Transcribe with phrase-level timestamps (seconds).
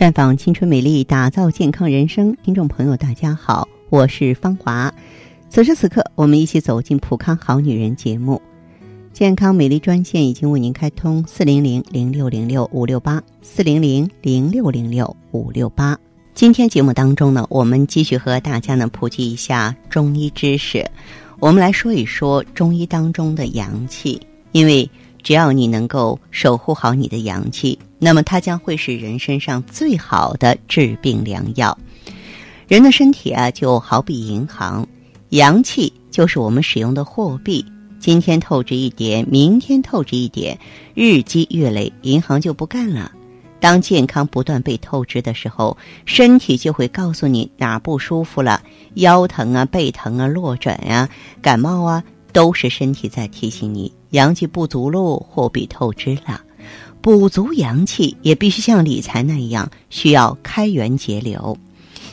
[0.00, 2.34] 绽放青春美丽，打造健康人生。
[2.42, 4.90] 听众朋友，大家好，我是芳华。
[5.50, 8.40] 此时此刻，我们一起走进《普康好女人》节目。
[9.12, 15.94] 健康美丽专线已经为您开通：四零零零六零六五六八，四零零零六零六五六八。
[16.32, 20.82] 今天节目当中呢，我们继续和大家呢普及一下中医知识。
[21.40, 24.18] 我们来说一说中医当中的阳气，
[24.52, 24.90] 因为
[25.22, 27.78] 只要你能够守护好你的阳气。
[28.00, 31.76] 那么它将会是人身上最好的治病良药。
[32.66, 34.86] 人的身体啊，就好比银行，
[35.28, 37.64] 阳气就是我们使用的货币。
[37.98, 40.58] 今天透支一点，明天透支一点，
[40.94, 43.12] 日积月累，银行就不干了。
[43.60, 45.76] 当健康不断被透支的时候，
[46.06, 48.62] 身体就会告诉你哪不舒服了，
[48.94, 51.06] 腰疼啊、背疼啊、落枕啊、
[51.42, 56.40] 感冒啊，都是身体在提醒你阳气不足喽，货币透支了。
[57.00, 61.56] 补足阳气也必须像理财那样，需要开源节流。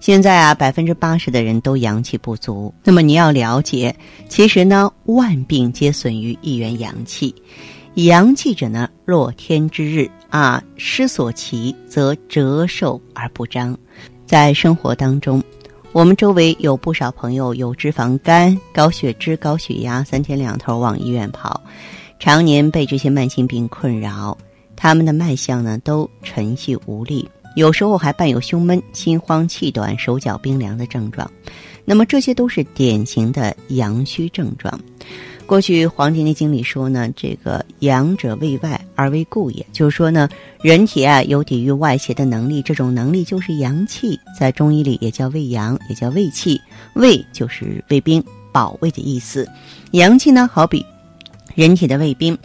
[0.00, 2.74] 现在啊，百分之八十的人都阳气不足。
[2.82, 3.94] 那么你要了解，
[4.28, 7.32] 其实呢，万病皆损于一元阳气。
[7.94, 13.78] 阳气者呢，若天之日啊，失所其则折寿而不彰。
[14.26, 15.40] 在生活当中，
[15.92, 21.60] 我们周围有不少朋友有脂肪肝、高血脂、高血压，三天两头往医院跑，
[22.18, 24.36] 常年被这些慢性病困扰。
[24.76, 31.30] 他们的脉象呢，都沉细无力，有时候还伴有胸闷、心慌、气短、手脚冰凉的症状。
[31.84, 34.78] 那么这些都是典型的阳虚症状。
[35.44, 40.28] 过去《黄帝内经》里说呢，这个阳者为外而为固也，就是说呢，
[40.62, 44.18] 人体啊有抵御外邪的能力，这种能力就是阳气。
[44.38, 46.58] 在中医里也叫卫阳，也叫卫气。
[46.94, 49.46] 卫就是卫兵、保卫的意思。
[49.90, 50.86] 阳气呢，好比。
[51.54, 52.36] 人体的卫兵，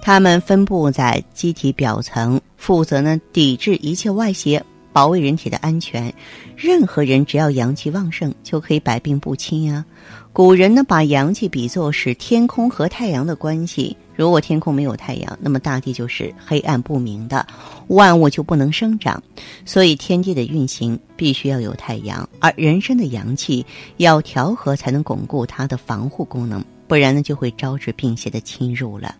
[0.00, 6.12] 他们分布在机体表层，负责呢抵制一切外邪，保卫人体的安全。
[6.56, 9.84] 任何人只要阳气旺盛，就可以百病不侵呀。
[10.32, 13.96] 古人呢把阳气比作是天空和太阳的关系。
[14.14, 17.46] 如果天空没有太阳，那么大地就是黑暗不明的，
[17.88, 19.22] 万物就不能生长。
[19.64, 23.64] 所以天地的运行必须要有太阳，而人身的阳气
[23.98, 26.62] 要调和，才能巩固它的防护功能。
[26.88, 29.14] 不然呢，就会招致病邪的侵入了。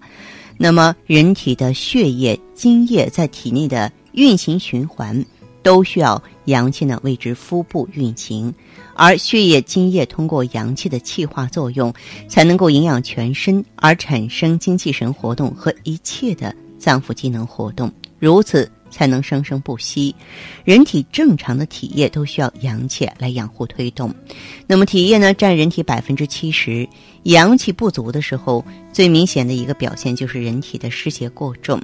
[0.57, 5.25] 那么，人体的血液、津液在体内的运行循环，
[5.63, 8.55] 都需要阳气呢为之腹部运行。
[8.95, 11.93] 而血液、津液通过阳气的气化作用，
[12.29, 17.93] 才能够营养全身，而产生精气神活动和一切的脏腑机能活动。
[18.19, 18.71] 如此。
[18.97, 20.15] 才能生生不息。
[20.65, 24.15] 人体正常的体液都需要阳气来养护推动。
[24.67, 26.89] 那么体液呢，占人体百分之七十。
[27.25, 31.79] 阳气不足的时候，最明显的一个表现就是人体的湿邪过重。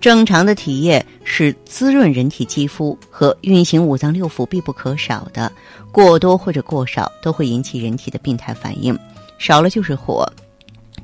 [0.00, 5.50] 正常的体液是滋润人体肌肤和运行五脏六腑必不可少的，
[5.90, 8.98] 过多或者过少都会引起人体的病态反应。
[9.38, 10.30] 少了就是火。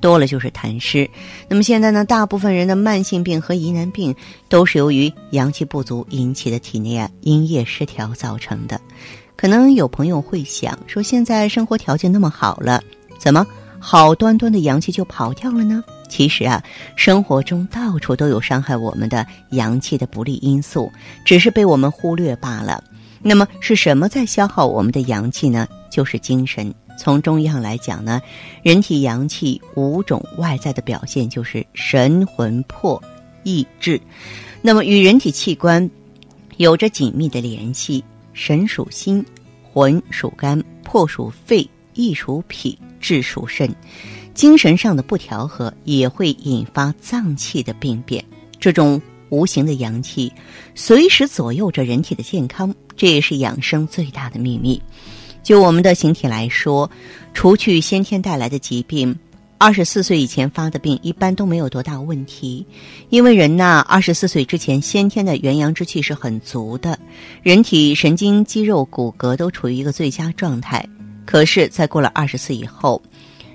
[0.07, 1.11] 多了就是痰湿，
[1.49, 4.15] 那么现在呢，大部分人的慢性病和疑难病
[4.49, 8.81] 都是由于阳气不足引起的体内啊阴液失调造成的。
[9.35, 12.81] 可能有朋友会想说，现在生活条件那么好了，
[13.19, 13.45] 怎么
[13.81, 15.83] 好端端的阳气就跑掉了呢？
[16.09, 16.63] 其实啊，
[16.95, 20.89] 生活中到处都有伤害我们的阳气的不利因素，
[21.25, 22.81] 只是被我们忽略罢了。
[23.21, 25.67] 那么是什么在消耗我们的阳气呢？
[25.91, 26.73] 就是精神。
[26.99, 28.21] 从中医上来讲呢，
[28.63, 33.03] 人体阳气五种外在的表现就是神魂魄
[33.45, 34.01] 意志，
[34.63, 35.89] 那么与人体器官
[36.57, 38.03] 有着紧密的联系。
[38.33, 39.25] 神属心，
[39.63, 43.75] 魂属肝，魄属肺，意属脾，志属肾。
[44.35, 48.23] 精神上的不调和也会引发脏器的病变。
[48.61, 50.31] 这种无形的阳气
[50.75, 54.79] 随时左右着人体的健康，这也是养生最大的秘密。
[55.47, 56.91] 就我们的形体来说，
[57.33, 59.17] 除去先天带来的疾病，
[59.59, 62.67] 二十四岁以前发的病一般都没有多大问题。
[63.11, 66.99] 因为人呐，二十四岁之前先天的元阳之气是很足的，
[67.45, 70.85] 人体神经、肌肉、骨骼都处于一个最佳状态。
[71.25, 73.01] 可是，在过了二十岁以后，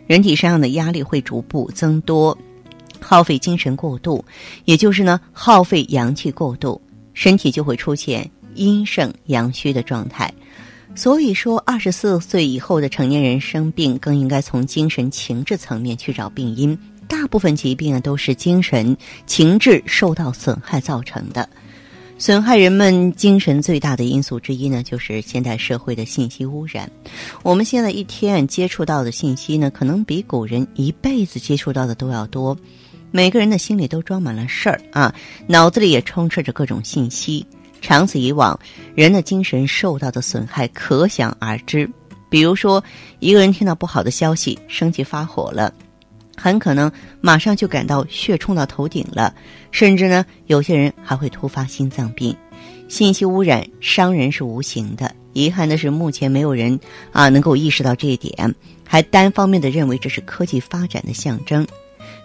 [0.07, 2.37] 人体身上的压力会逐步增多，
[3.01, 4.23] 耗费精神过度，
[4.63, 6.81] 也就是呢，耗费阳气过度，
[7.13, 10.33] 身体就会出现阴盛阳虚的状态。
[10.93, 16.77] 所以说，二十四岁以后的成年人生病，更应该从精神情志层面去找病因。
[17.07, 18.95] 大部分疾病啊，都是精神
[19.25, 21.49] 情志受到损害造成的。
[22.17, 26.89] 损害人们精神最大的因素之一呢，就是现代社会的信息污染。
[27.41, 32.55] 我们现在一天接触到的信息呢，可能比古人一辈子接触到的都要多。
[33.09, 35.13] 每个人的心里都装满了事儿啊，
[35.47, 37.45] 脑子里也充斥着各种信息。
[37.81, 38.57] 长此以往，
[38.95, 41.89] 人的精神受到的损害可想而知。
[42.29, 42.81] 比如说，
[43.19, 45.73] 一个人听到不好的消息，生气发火了，
[46.37, 46.89] 很可能
[47.19, 49.33] 马上就感到血冲到头顶了，
[49.71, 52.33] 甚至呢，有些人还会突发心脏病。
[52.87, 56.79] 信息污染伤人是无形的，遗憾的是，目前没有人
[57.11, 58.53] 啊能够意识到这一点，
[58.87, 61.67] 还单方面的认为这是科技发展的象征。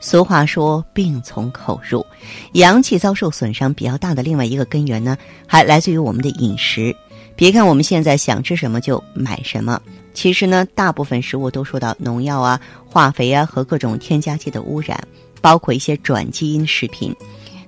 [0.01, 2.05] 俗话说“病从口入”，
[2.53, 5.17] 阳气遭受损伤比较大的另外一个根源呢，
[5.47, 6.95] 还来自于我们的饮食。
[7.35, 9.81] 别看我们现在想吃什么就买什么，
[10.15, 14.99] 其实呢，大部分食物都受到农药啊、化肥啊和各种添加剂的污染，
[15.41, 17.15] 包括一些转基因食品。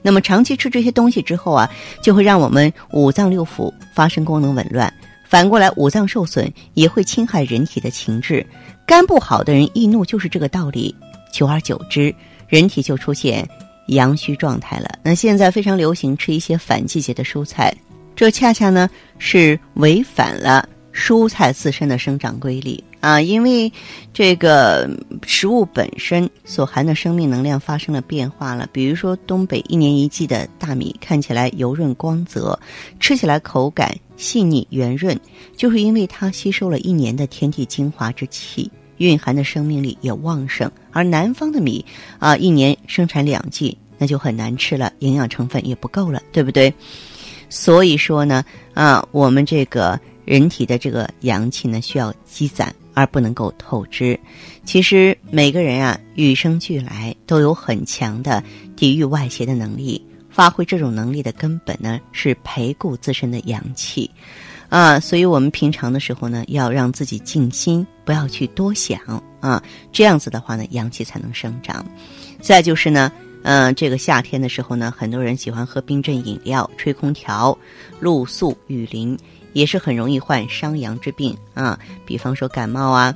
[0.00, 1.68] 那么长期吃这些东西之后啊，
[2.02, 4.92] 就会让我们五脏六腑发生功能紊乱，
[5.26, 8.46] 反过来五脏受损也会侵害人体的情志。
[8.86, 10.94] 肝不好的人易怒就是这个道理。
[11.32, 12.14] 久而久之，
[12.48, 13.48] 人体就出现
[13.88, 14.98] 阳虚状态了。
[15.02, 17.74] 那现在非常流行吃一些反季节的蔬菜，
[18.14, 18.88] 这恰恰呢
[19.18, 22.82] 是违反了蔬菜自身的生长规律。
[23.00, 23.72] 啊，因为
[24.12, 24.90] 这个
[25.24, 28.68] 食物本身所含的生命能量发生了变化了。
[28.72, 32.58] 比如说，东北一年一季的大米看起来油润光泽，
[32.98, 35.16] 吃起来口感细腻圆润，
[35.56, 40.70] 就是因为它吸收了一年的天地精华之气，蕴含的生命力也旺盛。
[40.92, 41.84] 而南方的米
[42.18, 46.72] 啊，一年生产两季，那就很难吃了，营养成分也不够了，对不对？
[47.48, 52.74] 所以说呢，啊，我们这个人体的这个阳气呢，需要积攒。
[52.94, 54.18] 而不能够透支。
[54.64, 58.42] 其实每个人啊，与生俱来都有很强的
[58.74, 60.04] 抵御外邪的能力。
[60.28, 64.10] 发挥这种能力的根本呢，是培固自身的阳气
[64.68, 65.00] 啊。
[65.00, 69.00] 所以我们平常的时候呢，要让自己静心，不要去多想
[69.40, 69.62] 啊。
[69.92, 71.84] 这样子的话呢，阳气才能生长。
[72.40, 73.10] 再就是呢，
[73.42, 77.56] 嗯，这个夏天的时候呢，很多人喜欢喝冰镇饮料、吹空调、
[78.00, 79.18] 露宿雨林。
[79.54, 83.12] 也是很容易患伤阳之病啊，比方说感冒啊、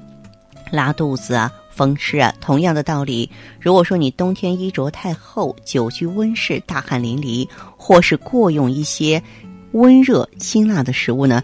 [0.73, 2.35] 拉肚子啊、风湿啊。
[2.41, 7.47] 同样的道理，如果说你冬天衣着太厚、久居温室、大汗淋漓，
[7.77, 9.23] 或是过用一些
[9.73, 11.43] 温热辛辣的食物呢，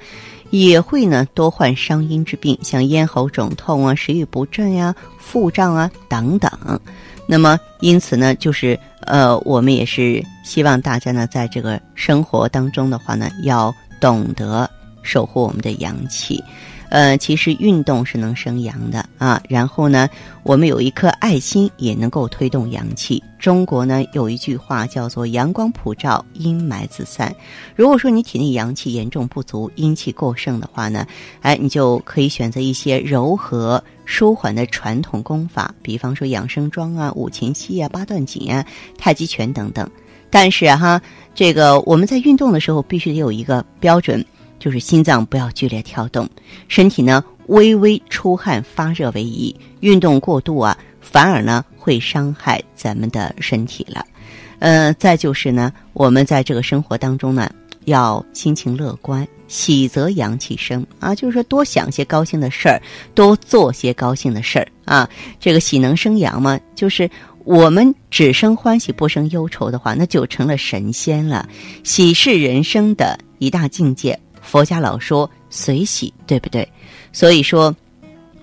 [0.51, 6.51] 也会呢多患伤阴之病，像咽喉肿痛啊、食欲不振呀、腹胀啊等等。
[7.27, 14.69] 那么因此呢，就是呃，我们也是希望大家呢，在这个生活当中的话呢，要懂得。
[15.01, 16.43] 守护我们的阳气，
[16.91, 19.43] 呃，其实运动是能生阳的啊。
[19.49, 20.09] 然后呢，
[20.43, 23.23] 我们有一颗爱心也能够推动阳气。
[23.39, 27.35] 中国呢有一句话叫做“阳光普照，阴霾自散”。
[27.77, 31.07] 如果说你体内阳气严重不足、阴气过盛的话呢，
[31.41, 38.65] 哎，你就可以选择一些柔和舒缓的传统功法，比方说养生桩啊、五禽戏啊、八段锦啊、
[38.97, 39.89] 太极拳等等。
[40.31, 41.01] 但是哈，
[41.35, 44.25] 这个我们在运动的时候必须得有一个标准。
[44.59, 46.29] 就是心脏不要剧烈跳动，
[46.69, 49.55] 身体呢微微出汗发热为宜。
[49.81, 54.05] 运动过度啊，反而呢会伤害咱们的身体了。
[54.59, 57.49] 呃，再就是呢，我们在这个生活当中呢，
[57.85, 62.83] 要心情乐观，喜则阳气生啊，就是说多想些高兴的事儿，
[63.15, 65.09] 多做些高兴的事儿啊。
[65.39, 67.09] 这个喜能生阳嘛，就是
[67.45, 71.49] 我们只生欢喜不生忧愁的话，那就成了神仙了。
[71.85, 74.19] 喜是人生的一大境界。
[74.49, 76.67] 佛家老说随喜，对不对？
[77.13, 77.75] 所以说，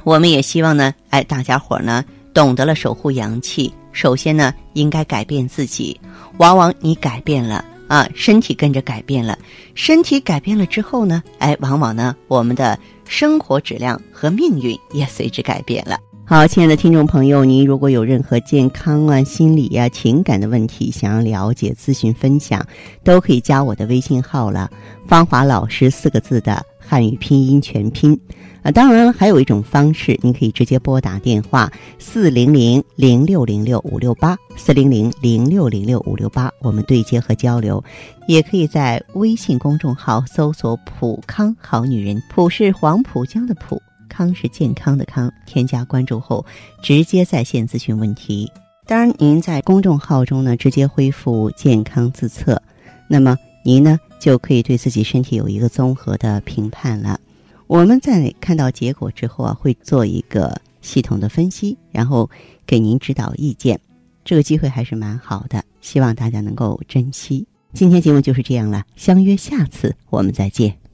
[0.04, 3.74] 我们也希望呢，哎，大家伙呢，懂得了守护阳气。
[3.92, 6.00] 首先呢，应该改变自己。
[6.38, 9.36] 往往你改变了啊，身体跟着改变了。
[9.74, 15.98] 身体改变了之后呢，哎，往往呢，我们的生活质量和命运也随之改变了。
[16.28, 22.66] 好，亲爱的听众朋友，您如果有任何健康啊、心理呀、情感的问题，想要了解、咨询、分享，
[23.04, 24.68] 都可以加我的微信号了。
[25.08, 28.20] 芳华老师四个字的汉语拼音全拼
[28.64, 28.72] 啊。
[28.72, 37.82] 当然了，还有一种方式，您可以直接拨打电话四零零零六零六五六八四零零零六零六五六八，我们对接和交流。
[38.28, 43.80] 也可以在微信公众号搜索“普康好女人”，普是黄浦江的浦。
[44.16, 46.46] 康是健康的康，添加关注后
[46.82, 48.50] 直接在线咨询问题。
[48.86, 52.62] 当然，您在公众号中呢直接恢复健康自测，
[53.10, 57.20] 那么您呢就可以对自己身体有一个综合的评判了。
[57.68, 62.30] 我们在看到结果之后啊，会做一个系统的分析，然后
[62.66, 63.78] 给您指导意见。
[64.24, 67.46] 这个机会还是蛮好的，希望大家能够珍惜。
[67.74, 70.85] 今天节目就是这样了，相约下次我们再见。